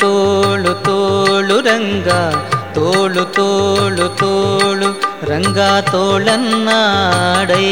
తోళు 0.00 0.72
తోళు 0.86 1.56
రంగా 1.66 2.20
తోళు 2.76 3.22
తోళు 3.36 4.06
తోళు 4.20 4.88
రంగా 5.30 5.70
తోళన్నాడై 5.92 7.68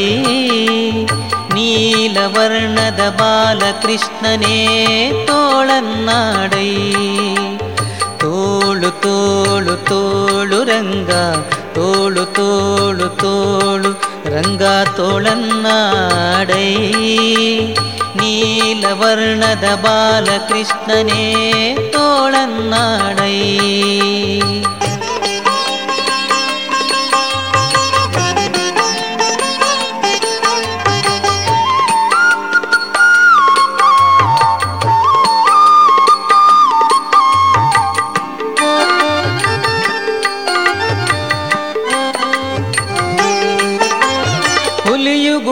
நீலவர்ணத 1.55 3.01
பாலகிருஷ்ணனே 3.19 4.57
தோழநாடை 5.29 6.69
தோழு 8.23 8.91
தோழு 9.05 9.75
தோழு 9.89 10.59
ரங்கா 10.71 11.23
தோழு 11.77 12.23
தோழு 12.37 13.07
தோழு 13.23 13.91
ರಂಗ 14.34 14.64
ತೋಳನ್ನಾಡೈ 14.96 16.68
ನೀಲವರ್ಣದ 18.20 19.66
ಬಾಲಕೃಷ್ಣನೇ 19.84 21.24
ತೋಳನ್ನಾಡೈ 21.92 23.36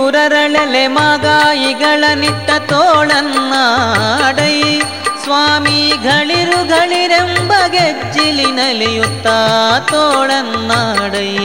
ಹುಲಿಯು 0.06 0.30
ಗುರರಳಲೆ 0.30 0.88
ಮಾಗಾಯಿಗಳ 0.88 2.03
ನಿಟ್ಟ 2.16 2.50
ತೋಳನ್ನಾಡೈ. 2.50 4.81
ಸ್ವಾಮಿಗಳಿರು 5.23 6.67
ಗಳಿರೆಂಬ 6.67 7.52
ಗೆಜ್ಜಿಲಿನಲಿಯುತ್ತ 7.67 9.28
ತೋಳನ್ನಾಡೈ. 9.89 11.36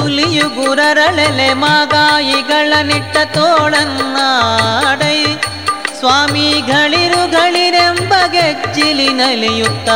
ಹುಲಿಯು 0.00 0.48
ಗುರರಳಲೆ 0.48 1.54
ಮಾಗಾಯಿಗಳ 1.54 2.72
ನಿಟ್ಟ 2.82 3.16
ತೋಳನ್ನಾಡೈ. 3.24 5.36
ಸ್ವಾಮಿಗಳಿರು 5.98 7.30
ಗಳಿರೆಂಬ 7.30 8.14
ಗೆಜ್ಜಿಲಿನಲಿಯುತ್ತ 8.26 9.88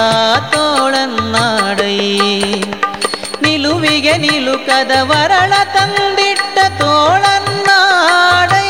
ತೋಳನ್ನಾಡೈ. 0.54 1.98
ನಿಲುವಿಗೆ 3.42 4.16
ನಿಲುಕದ 4.16 4.90
ವರಳ 5.02 5.52
ತಂದಿಟ್ಟ 5.74 6.35
ತೋಳನ್ನಾಡೈ 6.81 8.69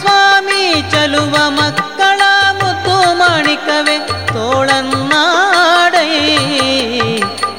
ಸ್ವಾಮಿ 0.00 0.62
ಚಲುವ 0.92 1.34
ಮಕ್ಕಳ 1.58 2.20
ಮುತ್ತು 2.60 2.96
ಮಾಣಿಕವೇ 3.20 3.96
ತೋಳನ್ನಾಡೈ 4.32 6.10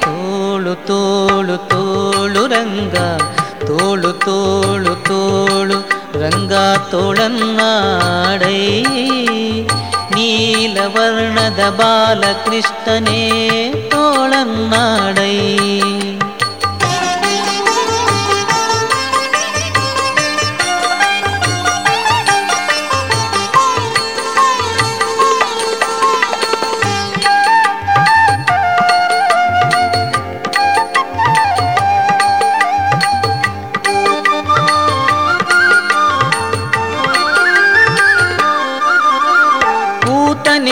ತೋಳು 0.06 0.76
ತೋಳು 0.90 1.58
ತೋಳು 1.72 2.44
ರಂಗ 2.48 2.98
ತೋಳು 3.68 4.12
ತೋಳು 4.26 4.96
ತೋಳು 5.10 5.78
ರಂಗ 6.22 6.54
ತೋಳನ್ನಾಡೈ 6.92 8.60
ನೀಲವರ್ಣದ 10.16 11.62
ಬಾಲಕೃಷ್ಣನೇ 11.80 13.22
ತೋಳನ್ನಾಡೈ 13.94 15.36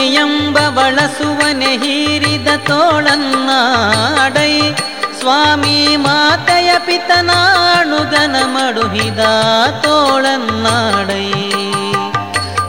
ಕೂತನೆಯೆಂಬ 0.06 0.58
ಬಳಸುವನೆ 0.58 1.64
ಹೀರಿದ 1.64 2.48
ತೋಳನ್ನಾಡೈ. 2.56 4.60
ಸ್ವಾಮಿ 5.20 5.96
ಮಾತೆಯ 5.96 6.74
ಪಿತನಾಣುಗನ 6.78 8.36
ಮಡುಹಿದ 8.44 9.18
ತೋಳನ್ನಾಡೈ. 9.82 11.32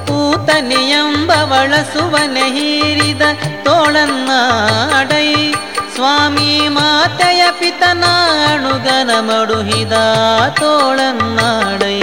ಕೂತನೆಯೆಂಬ 0.08 1.34
ಬಳಸುವನೆ 1.34 2.42
ಹೀರಿದ 2.42 3.22
ತೋಳನ್ನಾಡೈ. 3.64 5.54
ಸ್ವಾಮಿ 5.96 6.70
ಮಾತೆಯ 6.70 7.44
ಪಿತನಾಣುಗನ 7.60 9.12
ಮಡುಹಿದ 9.20 9.94
ತೋಳನ್ನಾಡೈ. 10.50 12.02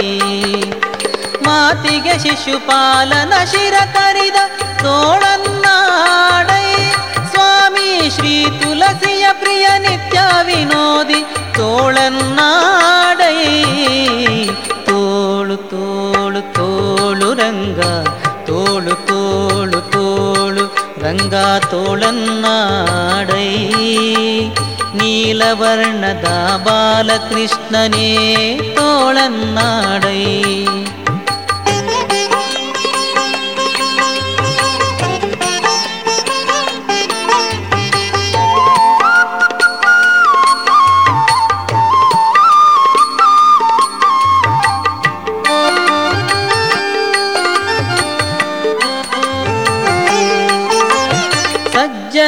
ಮಾತಿಗೆ 1.54 2.14
ಶಿಶುಪಾಲನ 2.24 3.34
ಶಿರ 3.52 3.76
ಕರಿದ 3.94 4.38
ತೋಳನ್ನಾಡೈ 4.84 6.66
ಸ್ವಾಮಿ 7.32 7.88
ಶ್ರೀ 8.16 8.34
ತುಳಸಿಯ 8.60 9.26
ಪ್ರಿಯ 9.40 9.66
ನಿತ್ಯ 9.78 10.18
ವಿನೋದಿ 10.48 11.20
ತೋಳನ್ನಾಡೈ 11.58 13.38
ತೋಳು 14.88 15.56
ತೋಳು 15.72 16.42
ತೋಳು 16.58 17.28
ರಂಗ 17.34 17.80
ತೋಳು 18.48 18.94
ತೋಳು 19.08 19.80
ತೋಳು 19.94 20.64
ರಂಗ 21.04 21.34
ತೋಳನ್ನಾಡೈ 21.70 23.48
ನೀಲವರ್ಣದ 25.00 26.26
ಬಾಲಕೃಷ್ಣನೇ 26.66 28.08
ತೋಳನ್ನಾಡೈ 28.78 30.22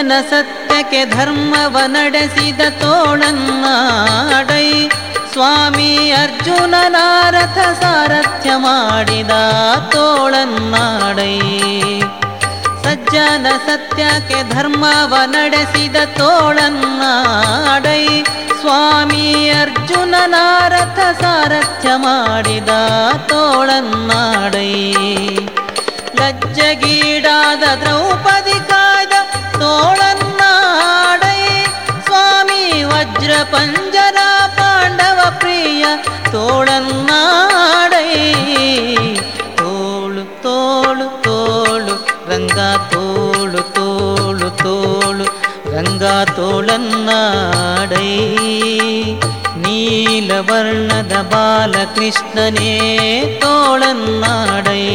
ಸಜ್ಜನ 0.08 0.30
ಸತ್ಯಕ್ಕೆ 0.30 1.06
ಧರ್ಮವ 1.06 1.78
ನಡೆಸಿದ 1.88 2.70
ತೋಳನ್ನಾಡೈ. 2.70 4.90
ಸ್ವಾಮಿ 5.34 6.12
ಅರ್ಜುನನಾರಥ 6.12 7.84
ಸಾರಥ್ಯ 7.84 8.52
ಮಾಡಿದ 8.56 9.30
ತೋಳನ್ನಾಡೈ. 9.92 11.40
ಸಜ್ಜನ 12.84 13.48
ಸತ್ಯಕ್ಕೆ 13.66 14.50
ಧರ್ಮವ 14.50 15.16
ನಡೆಸಿದ 15.26 15.96
ತೋಳನ್ನಾಡೈ. 15.96 18.24
ಸ್ವಾಮಿ 18.62 19.50
ಅರ್ಜುನನಾರಥ 19.50 21.22
ಸಾರಥ್ಯ 21.22 21.90
ಮಾಡಿದ 21.96 22.70
ತೋಳನ್ನಾಡೈ. 23.18 24.98
ಲಜ್ಜಗೀಡಾದ 26.16 27.64
சோழன் 29.68 30.36
நாடை. 30.36 31.40
சுவாமி 32.06 32.84
வஜ்ர 32.84 33.32
பஞ்சரா 33.52 34.30
பாண்டவ 34.56 35.32
பிரிய 35.32 36.00
தோழன் 36.32 37.04
நாடை. 37.04 38.10
தோழு 39.56 40.28
தோழு 40.42 41.10
தோழு 41.22 41.96
ரங்கா 42.30 42.70
தோழு 42.90 43.64
தோழு 43.74 44.52
தோழு 44.64 45.26
ரங்கா 45.74 46.24
தோழன் 46.36 47.04
நாடை. 47.04 48.10
நீலவர்ணத 49.64 51.24
பாலகிருஷ்ணனே 51.30 52.74
தோழன் 53.40 54.20
நாடை. 54.20 54.86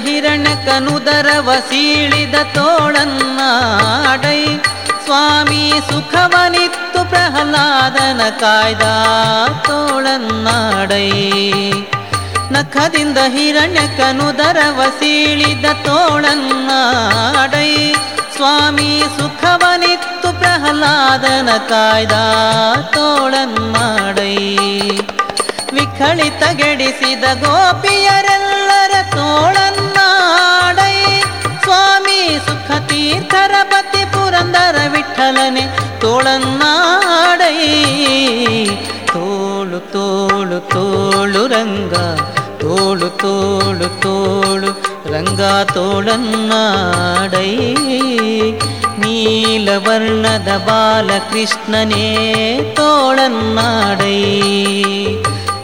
ನಖದಿಂದ 0.00 0.06
ಹಿರಣ್ಯಕನುದರವ 0.06 1.48
ವಸೀಳಿದ 1.48 2.34
ತೋಳನ್ನಾಡೈ. 2.34 4.46
ಸ್ವಾಮಿ 5.04 5.72
ಸುಖವನಿತ್ತು 5.90 7.08
ಪ್ರಹ್ಲಾದನ 7.08 8.20
ಕಾಯ್ದ 8.40 8.82
ತೋಳನ್ನ 9.66 9.66
ತೋಳನ್ನಾಡೈ. 9.66 11.10
ನಖದಿಂದ 12.52 13.18
ವಸೀಳಿದ 13.28 14.84
ಸೀಳಿದ 14.84 15.64
ತೋಳನ್ನಾಡೈ. 15.64 17.94
ಸ್ವಾಮಿ 18.36 19.04
ಸುಖವನಿತ್ತು 19.18 20.38
ಪ್ರಹ್ಲಾದನ 20.38 21.48
ಕಾಯ್ದ 21.68 22.12
ತೋಳನ್ನಾಡೈ. 22.82 24.36
ವಿಖಳಿತಗೆಡಿಸಿದ 25.72 27.20
ಗೋಪಿಯರೆಲ್ಲರ 27.20 28.92
ತೋಳನ್ನಾಡೈ 29.10 29.69
ಪುರಂದರ 35.19 35.19
ವಿಠಲನೆ 35.19 35.63
ತೋಳನ್ನಾಡೈ 35.99 37.57
ತೋಳು 39.11 39.79
ತೋಳು 39.93 40.59
ತೋಳು 40.73 41.41
ರಂಗ 41.47 41.95
ತೋಳು 42.61 43.09
ತೋಳು 43.21 43.87
ತೋಳು 44.03 44.69
ರಂಗ 45.13 45.41
ತೋಳನ್ನಾಡೈ 45.73 47.51
ನೀಲವರ್ಣದ 49.01 50.51
ಬಾಲಕೃಷ್ಣನೇ 50.67 52.07
ತೋಳನ್ನಾಡೈ 52.75 54.19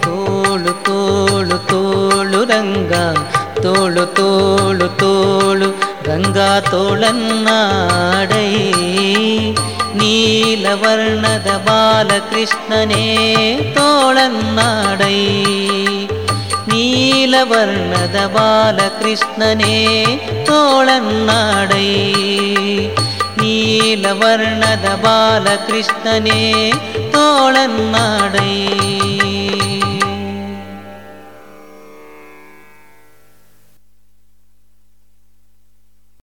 ತೋಳು 0.06 0.74
ತೋಳು 0.88 1.58
ತೋಳು 1.72 2.42
ರಂಗ 2.46 2.94
ತೋಳು 3.64 4.06
ತೋಳು 4.18 4.88
ತೋಳು 5.02 5.70
ரங்கா 6.07 6.51
தோழன் 6.71 7.25
நாடை 7.47 8.49
நீலவர்ணத 10.01 11.49
பாலகிருஷ்ணனே 11.67 13.07
தோழன் 13.77 14.41
நாடை 14.55 15.17
நீலவர்ணத 16.71 18.19
பாலகிருஷ்ணனே 18.37 19.77
தோழன் 20.45 21.13
நாடை 21.25 21.89
நீலவர்ணத 23.41 24.89
பாலகிருஷ்ணனே 25.05 26.41
தோழன் 27.11 27.81